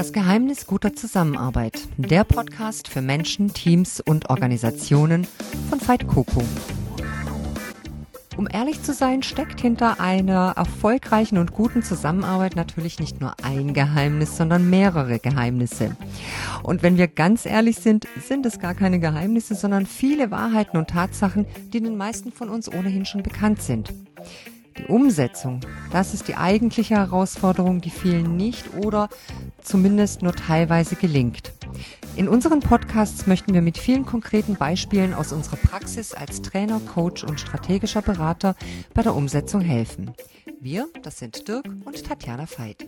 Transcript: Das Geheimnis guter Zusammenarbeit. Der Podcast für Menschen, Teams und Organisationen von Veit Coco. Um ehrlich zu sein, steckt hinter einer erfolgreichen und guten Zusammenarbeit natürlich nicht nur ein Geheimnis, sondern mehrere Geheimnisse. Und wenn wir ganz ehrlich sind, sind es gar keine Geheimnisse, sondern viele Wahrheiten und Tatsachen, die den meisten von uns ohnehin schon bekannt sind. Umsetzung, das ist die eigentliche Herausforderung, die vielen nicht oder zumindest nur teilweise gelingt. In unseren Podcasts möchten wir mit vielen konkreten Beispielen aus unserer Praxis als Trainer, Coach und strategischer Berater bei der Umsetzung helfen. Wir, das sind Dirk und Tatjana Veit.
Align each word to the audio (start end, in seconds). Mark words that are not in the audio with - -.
Das 0.00 0.14
Geheimnis 0.14 0.66
guter 0.66 0.94
Zusammenarbeit. 0.94 1.78
Der 1.98 2.24
Podcast 2.24 2.88
für 2.88 3.02
Menschen, 3.02 3.52
Teams 3.52 4.00
und 4.00 4.30
Organisationen 4.30 5.26
von 5.68 5.78
Veit 5.86 6.08
Coco. 6.08 6.42
Um 8.38 8.48
ehrlich 8.50 8.82
zu 8.82 8.94
sein, 8.94 9.22
steckt 9.22 9.60
hinter 9.60 10.00
einer 10.00 10.54
erfolgreichen 10.56 11.36
und 11.36 11.52
guten 11.52 11.82
Zusammenarbeit 11.82 12.56
natürlich 12.56 12.98
nicht 12.98 13.20
nur 13.20 13.34
ein 13.42 13.74
Geheimnis, 13.74 14.38
sondern 14.38 14.70
mehrere 14.70 15.18
Geheimnisse. 15.18 15.94
Und 16.62 16.82
wenn 16.82 16.96
wir 16.96 17.06
ganz 17.06 17.44
ehrlich 17.44 17.76
sind, 17.76 18.08
sind 18.26 18.46
es 18.46 18.58
gar 18.58 18.72
keine 18.72 19.00
Geheimnisse, 19.00 19.54
sondern 19.54 19.84
viele 19.84 20.30
Wahrheiten 20.30 20.78
und 20.78 20.88
Tatsachen, 20.88 21.44
die 21.74 21.82
den 21.82 21.98
meisten 21.98 22.32
von 22.32 22.48
uns 22.48 22.72
ohnehin 22.72 23.04
schon 23.04 23.22
bekannt 23.22 23.60
sind. 23.60 23.92
Umsetzung, 24.90 25.60
das 25.92 26.14
ist 26.14 26.28
die 26.28 26.36
eigentliche 26.36 26.96
Herausforderung, 26.96 27.80
die 27.80 27.90
vielen 27.90 28.36
nicht 28.36 28.74
oder 28.74 29.08
zumindest 29.62 30.22
nur 30.22 30.34
teilweise 30.34 30.96
gelingt. 30.96 31.52
In 32.16 32.28
unseren 32.28 32.60
Podcasts 32.60 33.26
möchten 33.26 33.54
wir 33.54 33.62
mit 33.62 33.78
vielen 33.78 34.04
konkreten 34.04 34.56
Beispielen 34.56 35.14
aus 35.14 35.32
unserer 35.32 35.56
Praxis 35.56 36.12
als 36.12 36.42
Trainer, 36.42 36.80
Coach 36.80 37.24
und 37.24 37.40
strategischer 37.40 38.02
Berater 38.02 38.56
bei 38.92 39.02
der 39.02 39.14
Umsetzung 39.14 39.60
helfen. 39.60 40.12
Wir, 40.60 40.88
das 41.02 41.18
sind 41.18 41.48
Dirk 41.48 41.66
und 41.84 42.04
Tatjana 42.04 42.46
Veit. 42.46 42.86